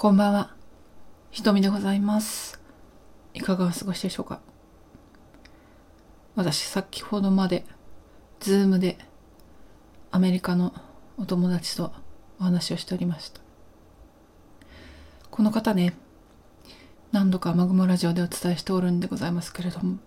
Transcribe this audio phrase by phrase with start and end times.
[0.00, 0.54] こんばんは。
[1.32, 2.60] ひとみでございます。
[3.34, 4.40] いかがお過ごしでしょうか？
[6.36, 7.64] 私、先ほどまで、
[8.38, 8.96] ズームで、
[10.12, 10.72] アメリカの
[11.16, 11.90] お友達と
[12.38, 13.40] お話をしておりました。
[15.32, 15.96] この方ね、
[17.10, 19.98] 何度かマグモラジオでお伝えしておるんでございますけれども、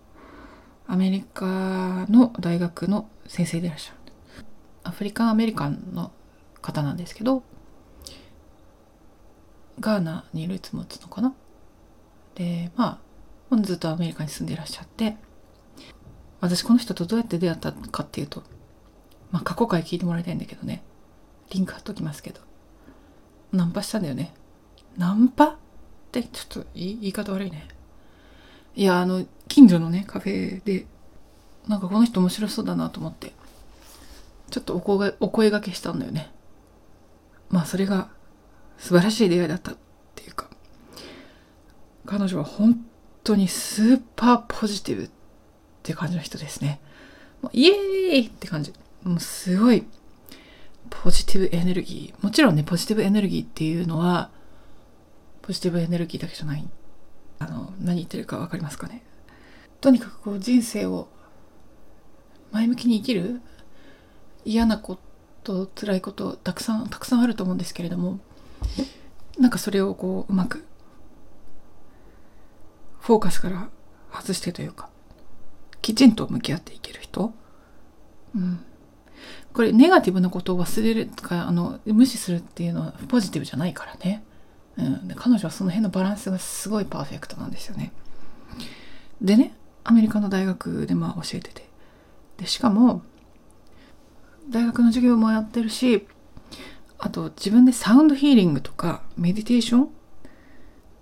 [0.86, 3.98] アメリカの大学の先生でいらっしゃる。
[4.84, 6.12] アフリカンアメリカンの
[6.62, 7.42] 方なんですけど、
[9.80, 11.34] ガーナにルーツ持つのかな？
[12.34, 13.00] でま
[13.50, 15.16] あずっとアメリカに住んでいらっしゃって
[16.40, 18.42] 私この人とどうやって出会ったかっていうと
[19.30, 20.82] まあ過去回聞いてもらいたいんだけどね。
[21.50, 22.40] リンク貼っときますけど。
[23.52, 24.32] ナンパしたんだよね。
[24.96, 25.44] ナンパ？
[25.44, 25.56] っ
[26.10, 27.68] てちょっと言い方悪いね。
[28.74, 30.86] いやあの近所のねカフェで
[31.68, 33.32] なんかこの人面白そうだなと思って
[34.50, 36.30] ちょっとお声お声がけしたんだよね。
[37.50, 38.08] まあそれが
[38.82, 39.76] 素晴らしい出会いだったっ
[40.16, 40.50] ていうか
[42.04, 42.84] 彼女は本
[43.22, 45.10] 当にスーパーポジティブっ
[45.84, 46.80] て感じの人ですね。
[47.42, 47.74] もうイエー
[48.24, 48.72] イって感じ。
[49.04, 49.86] もうすごい
[50.90, 52.24] ポジティブエネルギー。
[52.24, 54.30] もちろんねポジティブエネルギーっていうのは
[55.42, 56.68] ポジティブエネルギーだけじゃない。
[57.38, 59.04] あの何言ってるか分かりますかね。
[59.80, 61.06] とにかくこう人生を
[62.50, 63.40] 前向きに生きる
[64.44, 64.98] 嫌なこ
[65.44, 68.18] と辛いことたくさんたくさんあると思うんですけれども
[69.38, 70.64] なんかそれをこううまく
[73.00, 73.68] フォーカスから
[74.12, 74.88] 外してというか
[75.80, 77.32] きちんと向き合っていける人、
[78.36, 78.60] うん、
[79.52, 84.22] これネガティブなことを忘れるとかあの無視するっていうのはポジティブじゃないからね、
[84.76, 87.92] うん、で彼女はその辺のバランスがすごいパーフェクトなんですよね。
[89.20, 89.54] でね
[89.84, 91.68] アメリカの大学でまあ教えてて。
[92.38, 93.02] でしかも
[94.50, 96.06] 大学の授業もやってるし
[97.04, 99.88] あと自分でサウンドヒーリングとかメディテーション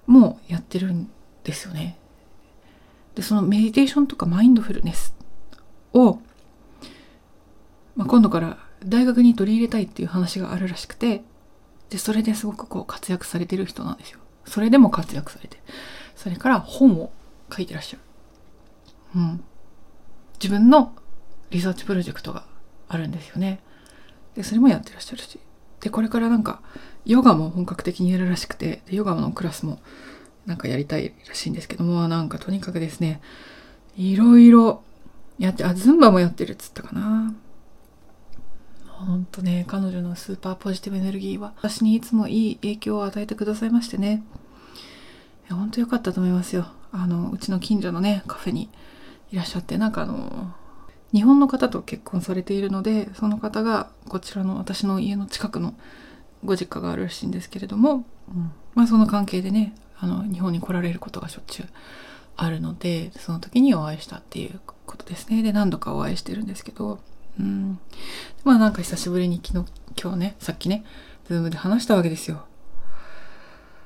[0.07, 1.11] もやってるん
[1.45, 1.99] ですよね。
[3.15, 5.15] でそのメディテーションとかマインドフルネス
[5.93, 6.15] を、
[7.97, 11.23] まあ、今度から大学に取り入れたいっていう話があるらしくて
[11.91, 14.21] でそれですごくこう活躍されてる人なんですよ。
[14.47, 15.59] それでも活躍されて
[16.17, 17.13] それから本を
[17.55, 18.03] 書いてらっしゃる。
[19.17, 19.45] うん、
[20.43, 20.95] 自分の
[21.51, 22.45] リサーチプロジェクトが
[22.89, 23.61] あるんですよね。
[24.35, 25.39] でそれもやってらっしゃるし
[25.81, 26.61] でこれからなんか
[27.05, 29.81] ヨガも本格的にやるらしくてヨガのクラスも
[30.47, 33.21] なんかやりたいらしいんですけどもなんかとにかくですね
[33.97, 34.83] いろいろ
[35.39, 37.35] やってあズンバもやってるっつったかな。
[38.87, 44.23] ほんとね彼女のスーパーポジティブエネルギーは私にいつもいい影響を与えてくださいましてね。
[45.49, 46.67] ほんとよかったと思いますよ。
[46.93, 48.69] あのうちの近所のねカフェに
[49.33, 50.55] いらっしゃってなんかあの
[51.13, 55.75] 日本の方と結婚されているのでその方がこちらの私の家の近くの
[56.45, 61.69] ご実家があるらしいんですけれども、うん、まあその関係でねあの日本に来られることがしょっちゅう
[62.37, 65.43] あるのでその時にお会いしたっていうことですね。
[65.43, 66.99] で何度かお会いしてるんですけど、
[67.39, 67.79] うん、
[68.45, 70.85] まあなんか久しぶりに昨日今日ねさっきね
[71.29, 72.47] ズームで話したわけですよ。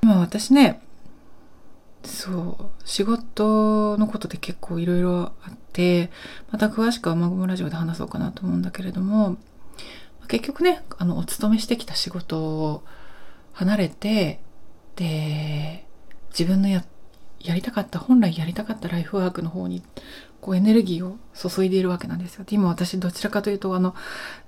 [0.02, 0.82] 今私ね
[2.04, 6.10] そう仕事のことで結構いろいろあって
[6.50, 9.36] また詳しくはマグモラジオで話そうかなと思うんだけれども
[10.28, 12.82] 結局ねあのお勤めしてきた仕事を
[13.52, 14.40] 離れて
[14.96, 15.86] で
[16.30, 16.84] 自分のや
[17.40, 19.82] やりたかった本来やりたかったライフワークの方に
[20.40, 22.44] こうエネルギーを注いでいるわけなんですよ。
[22.44, 23.94] で今私どちらかというとあの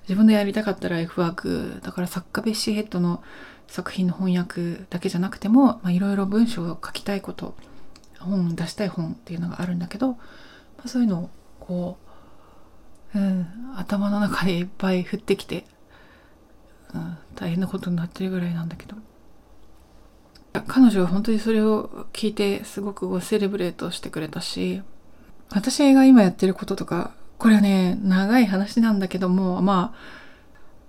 [0.02, 3.22] 自分のやりたかったライフワークだから作家ベッシーヘッドの
[3.68, 7.54] 作品の翻訳だけじゃなくてもいろいろ文章を書きたいこと
[8.26, 10.18] 本出したい本っていうのがあるんだけど、ま
[10.84, 11.98] あ、そういうのをこ
[13.14, 15.64] う、うん、頭の中でいっぱい降ってきて、
[16.94, 18.96] うん、大変なことになってるぐらいなんだけど。
[20.66, 24.82] 彼女は本当にそれを聞いてすごくセレブレートしてくれたし
[25.50, 30.25] 私が今やってることとかこれはね長い話なんだけどもまあ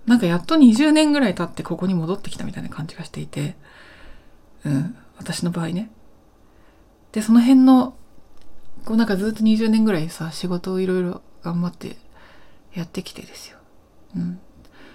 [0.08, 3.56] なんかやっと20年ぐらい経ってここに戻ってきたみたいな感じがしていて、
[4.64, 5.90] うん、私の場合ね。
[7.12, 7.94] で、その辺の、
[8.86, 11.96] こうなんかずっと20年ぐらいさ、仕事をいろいろ頑張って
[12.72, 13.58] やってきてですよ。
[14.16, 14.40] うん。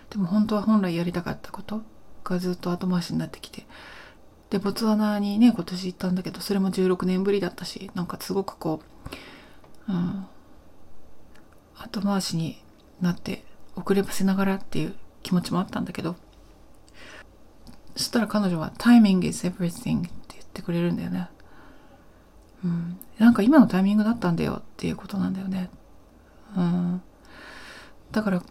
[0.10, 1.84] でも本当は本来やりたかったこと
[2.24, 3.68] がずっと後回しになってきて。
[4.50, 8.82] で、ボツワナにね、今年行ったんだけど、それも16年ぶりだったし、なんかすごくこ
[9.88, 10.26] う、うん、
[11.76, 12.58] 後回しに
[13.00, 13.44] なって
[13.76, 16.16] 遅ればせながらっていう気持ちもあったんだけど
[17.96, 21.30] そしたら彼女は「timing is everything」って言ってくれるんだよね。
[22.64, 25.70] うん、なんか今のタイミングだったんだよっていうことなんだよね。
[26.56, 27.02] うん、
[28.12, 28.42] だから、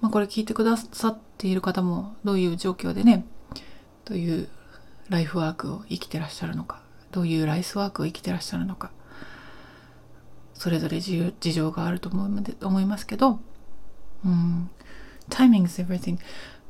[0.00, 3.24] まあ、これ聞いてくださっている方もどういう状況でね
[4.04, 4.48] どういう
[5.08, 6.82] ライフワークを生きてらっしゃるのか
[7.12, 8.90] どういうライフワークを生きてらっしゃるのか
[10.52, 13.38] それぞれ事情があると思う思いますけど、
[14.24, 14.70] うん、
[15.30, 16.18] タイミング is everything.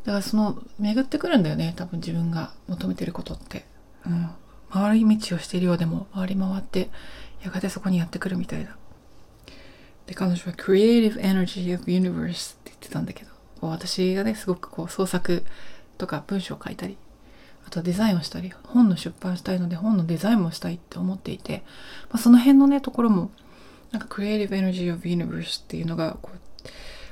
[0.04, 3.64] だからその巡ってくるんだよね多分自分が求めてることって、
[4.06, 4.30] うん、
[4.70, 6.90] 回り道をしているようでも回り回って
[7.42, 8.76] やがてそこにやってくるみたいな。
[10.06, 13.30] で彼女は Creative Energy of Universe って言ってたんだけど
[13.62, 15.44] 私がねすごくこう創作
[15.96, 16.98] とか文章を書いたり
[17.66, 21.62] あとデザインをしたり本の出版したいので本のデザインもしたいって思っていて、
[22.10, 23.30] まあ、その辺のねところも
[23.92, 26.38] なんか Creative Energy of Universe っていうのがこう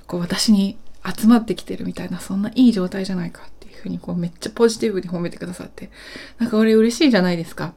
[0.07, 5.91] こう私に集まってきてるみたいなそんないい状態じゃないかっていうふうにこうめっちゃポジティブに褒めてくださって
[6.39, 7.75] なんか俺嬉しいじゃないですか。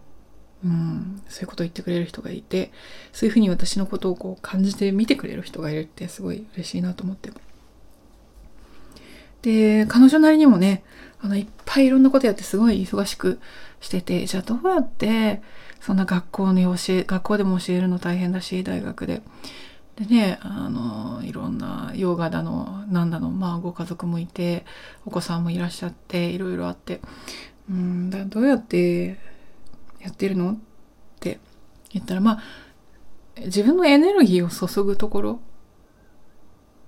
[0.64, 2.72] うん、そういうことを言ってくれる人がいて
[3.14, 7.30] そういうふうに私のことをこう感じて見てくれる人がいるってすごい嬉しいなと思って
[9.44, 10.84] で彼女なりにもね
[11.22, 13.40] あのいっぱいいろんなことやってすごい忙しく
[13.80, 15.42] しててじゃあどうやって
[15.82, 19.22] そんな学校に教え学校でも教えるの大変だし大学で
[19.96, 24.66] でねあのいろんなヨガだのなんだのまあご家族もいて
[25.06, 27.02] お子さんもいらっしゃっていろいろあって。
[27.70, 29.18] うんだどうやって
[30.00, 30.52] やってるの？
[30.52, 30.58] っ
[31.20, 31.40] て
[31.92, 32.40] 言ったらまあ
[33.46, 35.40] 自分のエネルギーを注ぐところ。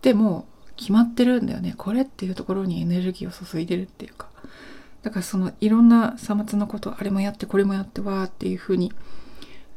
[0.02, 0.46] でも
[0.76, 1.74] 決まってるんだよね。
[1.76, 4.30] これっていうところにエネルギーを注いでるっていうか。
[5.02, 8.94] だからそのいろんなさまつなことあれもやってこれもやってわーっていうふうに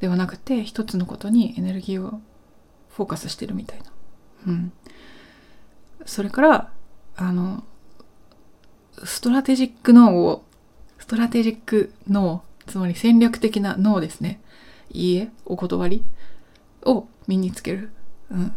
[0.00, 2.21] ではなくて一つのことにエネルギーを
[2.90, 3.84] フォーカスしてるみたいな。
[4.48, 4.72] うん。
[6.06, 6.72] それから
[7.16, 7.64] あの
[9.04, 10.44] ストラテジック脳を
[10.98, 14.40] ストラテジック脳つまり戦略的な脳ですね。
[14.92, 16.04] いいえ、お断り
[16.84, 17.90] を身につける。
[18.31, 18.52] うん。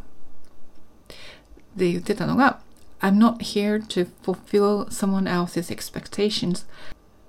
[1.75, 2.59] で言ってたのが、
[3.01, 6.65] I'm not here to fulfill someone else's expectations.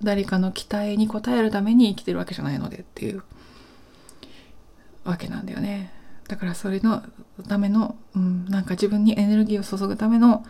[0.03, 3.23] 誰かの期待に応えるために生きてるわけじゃないのでっていう
[5.03, 5.91] わけなんだよね。
[6.27, 7.03] だからそれの
[7.47, 10.45] ための、うん、なんか自分にエネルギーを注ぐための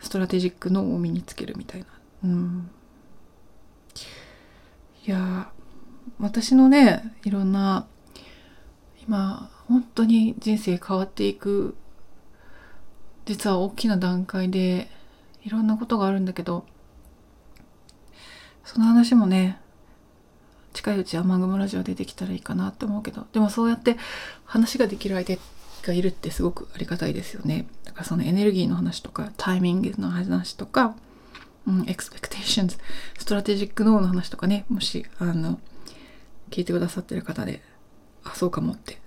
[0.00, 1.86] ストラテジック脳を身につけるみたいな。
[2.24, 2.70] うん、
[5.06, 5.50] いや
[6.18, 7.86] 私のねいろんな
[9.06, 11.76] 今本当に人生変わっていく
[13.24, 14.88] 実は大きな段階で
[15.44, 16.64] いろんなことがあるんだけど
[18.64, 19.60] その話もね
[20.76, 23.96] 近いうち雨雲ラジオ出てきたらいいかなって思うけどでもそうやって
[24.44, 25.38] 話ができる相手
[25.82, 30.94] がいるってすごくありがたいですよねだからそのエネルギーの話とかタイミングの話とか
[31.66, 35.58] うん、 expectations、strategic 脳の話とかね、もし、あの、
[36.50, 37.60] 聞いてくださってる方で、
[38.22, 39.00] あ、そうかもって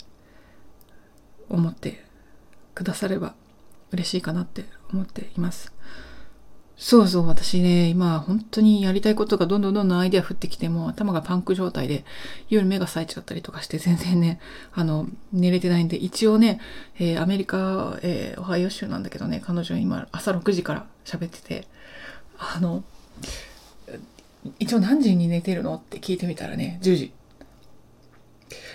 [1.48, 2.04] 思って
[2.76, 3.34] くだされば
[3.92, 5.74] 嬉しいかなって思っています。
[6.82, 12.06] そうそう、私ね、今、本当にやりたいことがどんどんどんどんアイデア降ってきても、頭がパンク状態で、
[12.50, 14.40] 夜目が冴えちゃったりとかして、全然ね、
[14.74, 16.62] あの、寝れてないんで、一応ね、
[16.98, 21.68] えー、アメリカ、えー、オハイオ州なんだけどね、彼女今、朝6時から喋ってて、
[22.38, 22.86] あの、
[24.58, 27.12] 一応何時に寝てるのって聞いてみたらね、10時。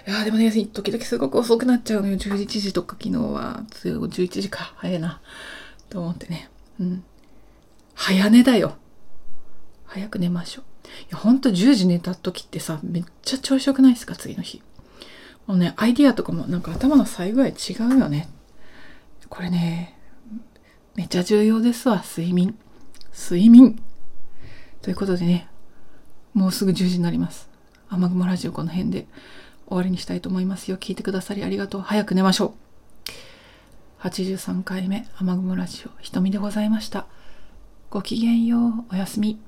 [0.07, 2.19] いやでもね、時々すごく遅くなっちゃうのよ。
[2.19, 4.75] 11時とか昨日は、11時か。
[4.77, 5.23] 早いな。
[5.89, 6.51] と思ってね。
[6.79, 7.05] うん。
[8.07, 8.77] 早寝だよ。
[9.87, 10.65] 早く寝ましょう。
[10.87, 14.63] いや、ほんと10時寝た時ってさ、めっちゃ調子よくないですか次の日。
[15.47, 18.29] もうね、アイディアとかもなんか頭の最具合違うよね。
[19.31, 19.99] これね、
[20.95, 22.59] めっちゃ重要ですわ、睡眠。
[23.19, 23.83] 睡眠
[24.83, 25.49] ということでね、
[26.35, 27.49] もうすぐ10時になります。
[27.89, 29.07] 雨雲ラジオこの辺で
[29.67, 30.77] 終わりにしたいと思いますよ。
[30.77, 31.81] 聞いてくださりありがとう。
[31.81, 32.55] 早く寝ましょ
[34.03, 34.07] う。
[34.07, 37.07] 83回目雨雲ラジオ、瞳でございました。
[37.95, 38.59] ごきげんよ
[38.91, 38.93] う。
[38.93, 39.39] おやすみ。